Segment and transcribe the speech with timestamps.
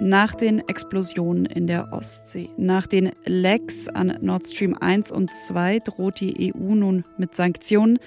[0.00, 5.80] Nach den Explosionen in der Ostsee, nach den Lecks an Nord Stream 1 und 2
[5.80, 7.98] droht die EU nun mit Sanktionen.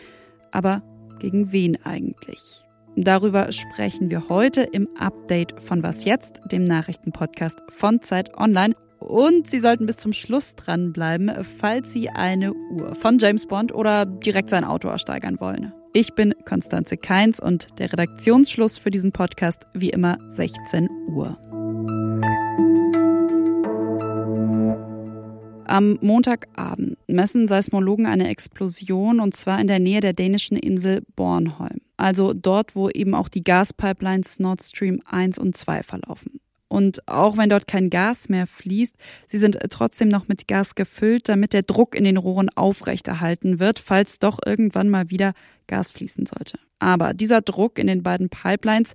[0.51, 0.81] Aber
[1.19, 2.63] gegen wen eigentlich?
[2.95, 8.73] Darüber sprechen wir heute im Update von Was jetzt, dem Nachrichtenpodcast von Zeit Online.
[8.99, 14.05] Und Sie sollten bis zum Schluss dranbleiben, falls Sie eine Uhr von James Bond oder
[14.05, 15.73] direkt sein Auto ersteigern wollen.
[15.93, 21.37] Ich bin Konstanze Keins und der Redaktionsschluss für diesen Podcast wie immer 16 Uhr.
[25.65, 31.81] Am Montagabend messen Seismologen eine Explosion und zwar in der Nähe der dänischen Insel Bornholm.
[31.97, 36.40] Also dort, wo eben auch die Gaspipelines Nord Stream 1 und 2 verlaufen.
[36.71, 38.95] Und auch wenn dort kein Gas mehr fließt,
[39.27, 43.77] sie sind trotzdem noch mit Gas gefüllt, damit der Druck in den Rohren aufrechterhalten wird,
[43.77, 45.33] falls doch irgendwann mal wieder
[45.67, 46.57] Gas fließen sollte.
[46.79, 48.93] Aber dieser Druck in den beiden Pipelines,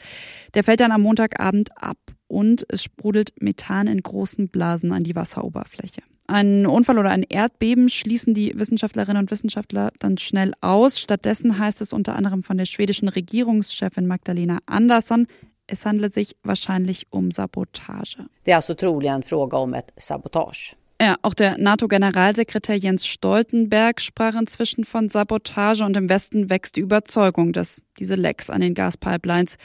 [0.55, 5.14] der fällt dann am Montagabend ab und es sprudelt Methan in großen Blasen an die
[5.14, 6.00] Wasseroberfläche.
[6.28, 10.98] Ein Unfall oder ein Erdbeben schließen die Wissenschaftlerinnen und Wissenschaftler dann schnell aus.
[10.98, 15.27] Stattdessen heißt es unter anderem von der schwedischen Regierungschefin Magdalena Andersson,
[15.67, 18.19] es handelt sich wahrscheinlich um Sabotage.
[18.45, 20.77] Det är alltså troligen fråga om ett sabotage.
[20.98, 26.81] Ja, auch der NATO-Generalsekretär Jens Stoltenberg sprach inzwischen von Sabotage und im Westen wächst die
[26.81, 29.58] Überzeugung, dass diese Lecks an den Gaspipelines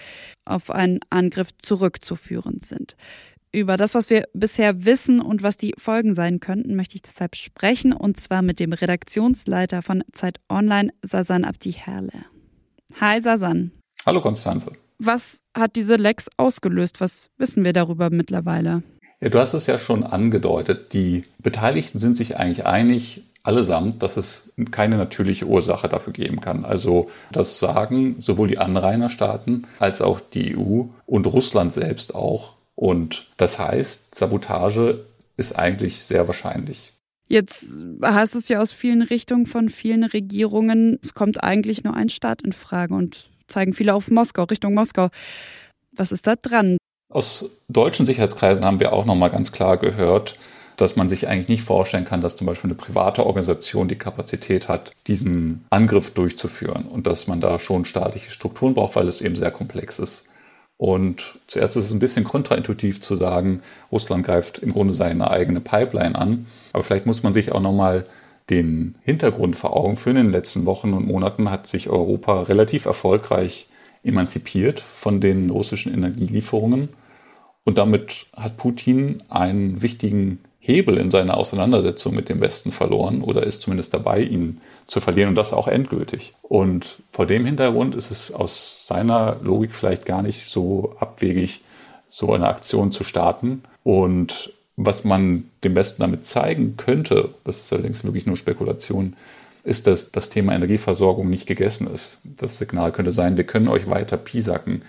[0.44, 2.98] auf einen Angriff zurückzuführen sind.
[3.54, 7.38] Über das, was wir bisher wissen und was die Folgen sein könnten, möchte ich deshalb
[7.38, 12.26] sprechen und zwar mit dem Redaktionsleiter von Zeit Online, Sasan Abdi-Herle.
[13.00, 13.72] Hi Sasan.
[14.06, 14.74] Hallo Konstanze.
[15.04, 17.02] Was hat diese Lecks ausgelöst?
[17.02, 18.84] Was wissen wir darüber mittlerweile?
[19.20, 20.94] Ja, du hast es ja schon angedeutet.
[20.94, 26.66] Die Beteiligten sind sich eigentlich einig, allesamt, dass es keine natürliche Ursache dafür geben kann.
[26.66, 32.54] Also das sagen sowohl die Anrainerstaaten als auch die EU und Russland selbst auch.
[32.76, 35.04] Und das heißt, Sabotage
[35.36, 36.94] ist eigentlich sehr wahrscheinlich.
[37.28, 42.10] Jetzt heißt es ja aus vielen Richtungen von vielen Regierungen, es kommt eigentlich nur ein
[42.10, 45.10] Staat in Frage und zeigen viele auf Moskau, Richtung Moskau.
[45.92, 46.78] Was ist da dran?
[47.10, 50.38] Aus deutschen Sicherheitskreisen haben wir auch noch mal ganz klar gehört,
[50.78, 54.68] dass man sich eigentlich nicht vorstellen kann, dass zum Beispiel eine private Organisation die Kapazität
[54.68, 59.36] hat, diesen Angriff durchzuführen und dass man da schon staatliche Strukturen braucht, weil es eben
[59.36, 60.28] sehr komplex ist.
[60.78, 65.62] Und zuerst ist es ein bisschen kontraintuitiv zu sagen, Russland greift im Grunde seine eigene
[65.62, 66.48] Pipeline an.
[66.74, 68.06] Aber vielleicht muss man sich auch nochmal
[68.52, 70.18] den Hintergrund vor Augen führen.
[70.18, 73.68] In den letzten Wochen und Monaten hat sich Europa relativ erfolgreich
[74.04, 76.90] emanzipiert von den russischen Energielieferungen.
[77.64, 83.44] Und damit hat Putin einen wichtigen Hebel in seiner Auseinandersetzung mit dem Westen verloren oder
[83.44, 86.34] ist zumindest dabei, ihn zu verlieren und das auch endgültig.
[86.44, 91.62] Und vor dem Hintergrund ist es aus seiner Logik vielleicht gar nicht so abwegig,
[92.10, 93.64] so eine Aktion zu starten.
[93.84, 99.16] Und was man dem Westen damit zeigen könnte, das ist allerdings wirklich nur Spekulation,
[99.64, 102.18] ist, dass das Thema Energieversorgung nicht gegessen ist.
[102.24, 104.84] Das Signal könnte sein, wir können euch weiter piesacken.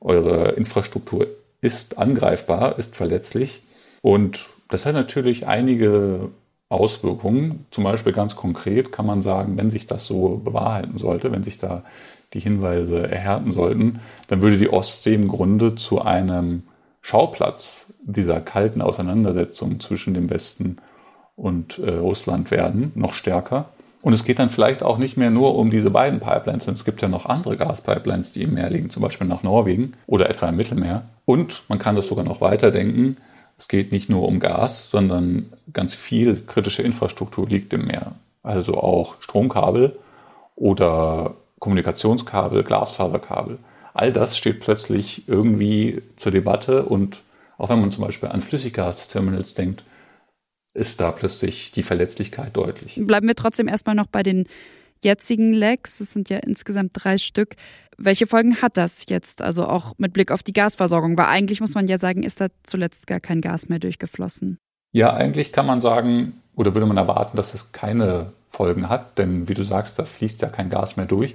[0.00, 1.26] Eure Infrastruktur
[1.60, 3.62] ist angreifbar, ist verletzlich
[4.02, 6.30] und das hat natürlich einige
[6.68, 7.66] Auswirkungen.
[7.70, 11.58] Zum Beispiel ganz konkret kann man sagen, wenn sich das so bewahrheiten sollte, wenn sich
[11.58, 11.84] da
[12.34, 16.64] die Hinweise erhärten sollten, dann würde die Ostsee im Grunde zu einem
[17.06, 20.78] Schauplatz dieser kalten Auseinandersetzung zwischen dem Westen
[21.36, 23.66] und äh, Russland werden, noch stärker.
[24.02, 26.84] Und es geht dann vielleicht auch nicht mehr nur um diese beiden Pipelines, sondern es
[26.84, 30.48] gibt ja noch andere Gaspipelines, die im Meer liegen, zum Beispiel nach Norwegen oder etwa
[30.48, 31.04] im Mittelmeer.
[31.24, 33.18] Und man kann das sogar noch weiterdenken.
[33.56, 38.16] Es geht nicht nur um Gas, sondern ganz viel kritische Infrastruktur liegt im Meer.
[38.42, 39.96] Also auch Stromkabel
[40.56, 43.58] oder Kommunikationskabel, Glasfaserkabel.
[43.96, 47.22] All das steht plötzlich irgendwie zur Debatte und
[47.56, 49.84] auch wenn man zum Beispiel an Flüssiggasterminals denkt,
[50.74, 53.00] ist da plötzlich die Verletzlichkeit deutlich.
[53.02, 54.46] Bleiben wir trotzdem erstmal noch bei den
[55.02, 56.00] jetzigen Lecks.
[56.00, 57.56] Es sind ja insgesamt drei Stück.
[57.96, 59.40] Welche Folgen hat das jetzt?
[59.40, 61.16] Also auch mit Blick auf die Gasversorgung?
[61.16, 64.58] Weil eigentlich muss man ja sagen, ist da zuletzt gar kein Gas mehr durchgeflossen.
[64.92, 69.48] Ja, eigentlich kann man sagen, oder würde man erwarten, dass es keine Folgen hat, denn
[69.48, 71.34] wie du sagst, da fließt ja kein Gas mehr durch.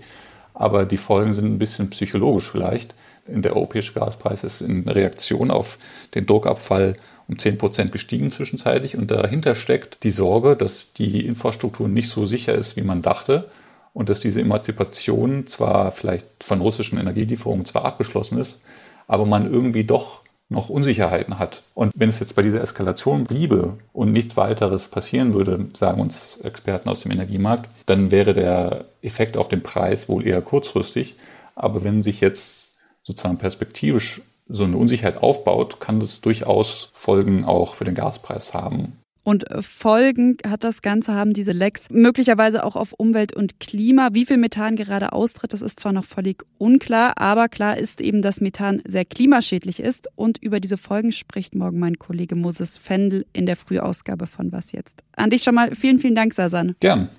[0.53, 2.93] Aber die Folgen sind ein bisschen psychologisch vielleicht.
[3.27, 5.77] Der europäische Gaspreis ist in Reaktion auf
[6.15, 6.95] den Druckabfall
[7.27, 8.97] um 10 Prozent gestiegen zwischenzeitlich.
[8.97, 13.49] Und dahinter steckt die Sorge, dass die Infrastruktur nicht so sicher ist, wie man dachte.
[13.93, 18.61] Und dass diese Emanzipation zwar vielleicht von russischen Energielieferungen zwar abgeschlossen ist,
[19.07, 20.21] aber man irgendwie doch
[20.51, 21.63] noch Unsicherheiten hat.
[21.73, 26.41] Und wenn es jetzt bei dieser Eskalation bliebe und nichts weiteres passieren würde, sagen uns
[26.43, 31.15] Experten aus dem Energiemarkt, dann wäre der Effekt auf den Preis wohl eher kurzfristig.
[31.55, 37.73] Aber wenn sich jetzt sozusagen perspektivisch so eine Unsicherheit aufbaut, kann das durchaus Folgen auch
[37.75, 38.97] für den Gaspreis haben.
[39.23, 44.09] Und Folgen hat das Ganze, haben diese Lecks möglicherweise auch auf Umwelt und Klima.
[44.13, 48.21] Wie viel Methan gerade austritt, das ist zwar noch völlig unklar, aber klar ist eben,
[48.21, 50.07] dass Methan sehr klimaschädlich ist.
[50.15, 54.71] Und über diese Folgen spricht morgen mein Kollege Moses Fendel in der Frühausgabe von Was
[54.71, 55.03] jetzt.
[55.15, 56.75] An dich schon mal vielen, vielen Dank, Sasan.
[56.79, 57.09] Gern.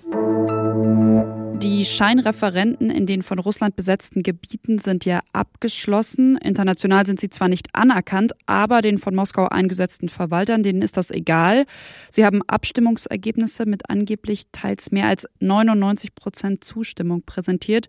[1.61, 6.37] Die Scheinreferenten in den von Russland besetzten Gebieten sind ja abgeschlossen.
[6.37, 11.11] International sind sie zwar nicht anerkannt, aber den von Moskau eingesetzten Verwaltern, denen ist das
[11.11, 11.65] egal.
[12.09, 17.87] Sie haben Abstimmungsergebnisse mit angeblich teils mehr als 99 Prozent Zustimmung präsentiert.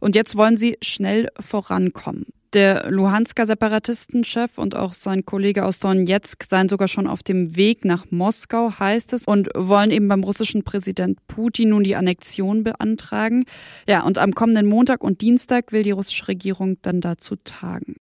[0.00, 2.26] Und jetzt wollen sie schnell vorankommen.
[2.54, 7.84] Der Luhansker Separatistenchef und auch sein Kollege aus Donetsk seien sogar schon auf dem Weg
[7.84, 13.44] nach Moskau, heißt es, und wollen eben beim russischen Präsident Putin nun die Annexion beantragen.
[13.88, 17.96] Ja, und am kommenden Montag und Dienstag will die russische Regierung dann dazu tagen.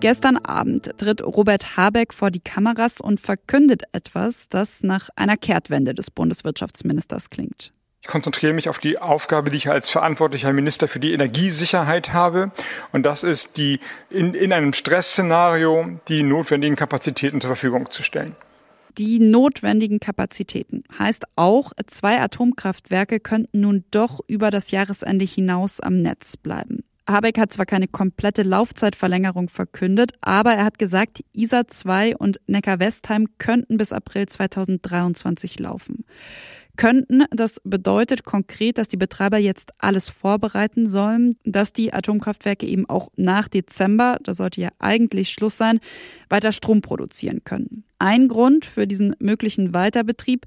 [0.00, 5.94] Gestern Abend tritt Robert Habeck vor die Kameras und verkündet etwas, das nach einer Kehrtwende
[5.94, 7.70] des Bundeswirtschaftsministers klingt.
[8.04, 12.52] Ich konzentriere mich auf die Aufgabe, die ich als verantwortlicher Minister für die Energiesicherheit habe.
[12.92, 13.80] Und das ist die,
[14.10, 18.36] in, in einem Stressszenario die notwendigen Kapazitäten zur Verfügung zu stellen.
[18.98, 26.02] Die notwendigen Kapazitäten heißt auch, zwei Atomkraftwerke könnten nun doch über das Jahresende hinaus am
[26.02, 26.84] Netz bleiben.
[27.08, 33.26] Habeck hat zwar keine komplette Laufzeitverlängerung verkündet, aber er hat gesagt, ISA 2 und Neckar-Westheim
[33.38, 36.04] könnten bis April 2023 laufen
[36.76, 37.24] könnten.
[37.30, 43.08] Das bedeutet konkret, dass die Betreiber jetzt alles vorbereiten sollen, dass die Atomkraftwerke eben auch
[43.16, 45.80] nach Dezember, da sollte ja eigentlich Schluss sein,
[46.28, 47.84] weiter Strom produzieren können.
[47.98, 50.46] Ein Grund für diesen möglichen Weiterbetrieb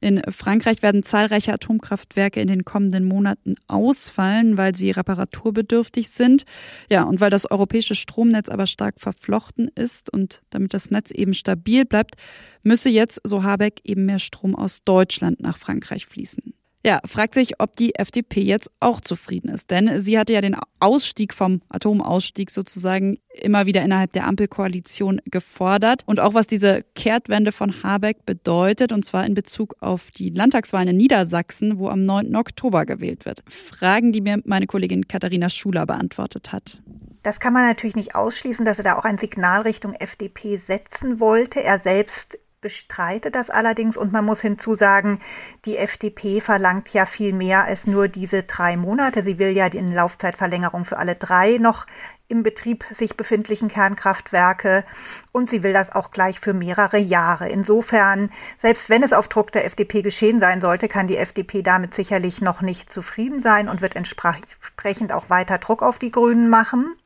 [0.00, 6.44] in Frankreich werden zahlreiche Atomkraftwerke in den kommenden Monaten ausfallen, weil sie reparaturbedürftig sind.
[6.90, 11.34] Ja, und weil das europäische Stromnetz aber stark verflochten ist und damit das Netz eben
[11.34, 12.16] stabil bleibt,
[12.64, 16.55] müsse jetzt, so Habeck, eben mehr Strom aus Deutschland nach Frankreich fließen.
[16.86, 19.72] Ja, fragt sich, ob die FDP jetzt auch zufrieden ist.
[19.72, 26.04] Denn sie hatte ja den Ausstieg vom Atomausstieg sozusagen immer wieder innerhalb der Ampelkoalition gefordert.
[26.06, 30.90] Und auch was diese Kehrtwende von Habeck bedeutet, und zwar in Bezug auf die Landtagswahlen
[30.90, 32.36] in Niedersachsen, wo am 9.
[32.36, 33.42] Oktober gewählt wird.
[33.48, 36.82] Fragen, die mir meine Kollegin Katharina Schuler beantwortet hat.
[37.24, 41.18] Das kann man natürlich nicht ausschließen, dass er da auch ein Signal Richtung FDP setzen
[41.18, 41.60] wollte.
[41.60, 45.20] Er selbst bestreite das allerdings und man muss hinzusagen,
[45.66, 49.22] die FDP verlangt ja viel mehr als nur diese drei Monate.
[49.22, 51.86] Sie will ja die Laufzeitverlängerung für alle drei noch
[52.26, 54.82] im Betrieb sich befindlichen Kernkraftwerke
[55.30, 57.48] und sie will das auch gleich für mehrere Jahre.
[57.48, 58.30] Insofern,
[58.60, 62.40] selbst wenn es auf Druck der FDP geschehen sein sollte, kann die FDP damit sicherlich
[62.40, 66.96] noch nicht zufrieden sein und wird entsprechend auch weiter Druck auf die Grünen machen.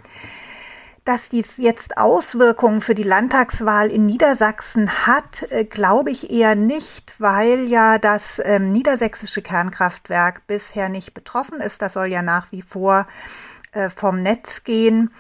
[1.05, 7.15] Dass dies jetzt Auswirkungen für die Landtagswahl in Niedersachsen hat, äh, glaube ich eher nicht,
[7.19, 11.83] weil ja das ähm, niedersächsische Kernkraftwerk bisher nicht betroffen ist.
[11.83, 13.07] Das soll ja nach wie vor
[13.73, 15.11] äh, vom Netz gehen.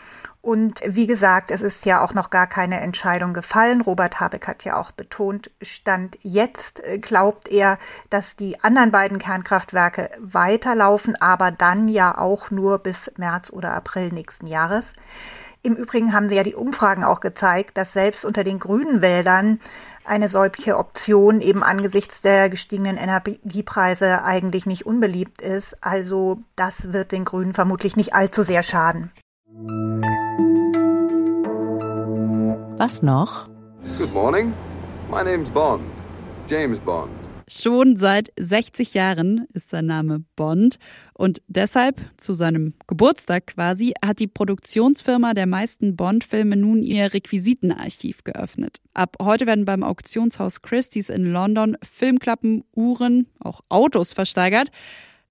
[0.43, 3.83] Und wie gesagt, es ist ja auch noch gar keine Entscheidung gefallen.
[3.83, 7.79] Robert Habeck hat ja auch betont, Stand jetzt äh, glaubt er,
[8.09, 14.09] dass die anderen beiden Kernkraftwerke weiterlaufen, aber dann ja auch nur bis März oder April
[14.13, 14.95] nächsten Jahres.
[15.63, 19.61] Im Übrigen haben sie ja die Umfragen auch gezeigt, dass selbst unter den grünen Wäldern
[20.07, 25.77] eine solche Option eben angesichts der gestiegenen Energiepreise eigentlich nicht unbeliebt ist.
[25.83, 29.13] Also das wird den Grünen vermutlich nicht allzu sehr schaden.
[32.79, 33.47] Was noch?
[33.99, 34.55] Good morning.
[35.11, 35.83] My name's Bond.
[36.49, 37.20] James Bond.
[37.53, 40.79] Schon seit 60 Jahren ist sein Name Bond
[41.15, 48.23] und deshalb zu seinem Geburtstag quasi hat die Produktionsfirma der meisten Bond-Filme nun ihr Requisitenarchiv
[48.23, 48.77] geöffnet.
[48.95, 54.71] Ab heute werden beim Auktionshaus Christie's in London Filmklappen, Uhren, auch Autos versteigert.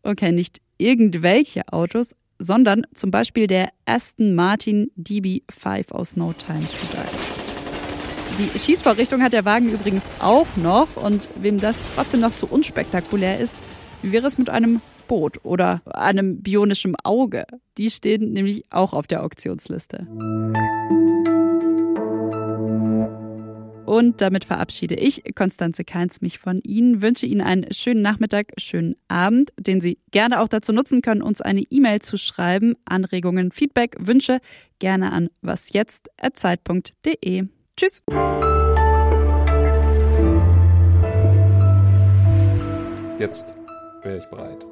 [0.04, 6.88] Okay, nicht irgendwelche Autos, sondern zum Beispiel der Aston Martin DB5 aus No Time to
[6.92, 7.19] Die.
[8.40, 10.88] Die Schießvorrichtung hat der Wagen übrigens auch noch.
[10.96, 13.54] Und wem das trotzdem noch zu unspektakulär ist,
[14.02, 14.80] wie wäre es mit einem
[15.10, 17.46] Boot oder einem bionischen Auge?
[17.78, 20.08] Die stehen nämlich auch auf der Auktionsliste.
[23.86, 28.96] Und damit verabschiede ich, Konstanze Keins, mich von Ihnen, wünsche Ihnen einen schönen Nachmittag, schönen
[29.10, 32.76] Abend, den Sie gerne auch dazu nutzen können, uns eine E-Mail zu schreiben.
[32.86, 34.40] Anregungen, Feedback, Wünsche
[34.78, 37.50] gerne an wasjetzt.zeit.de.
[37.80, 38.04] Tschüss!
[43.18, 43.54] Jetzt
[44.04, 44.66] wäre ich bereit.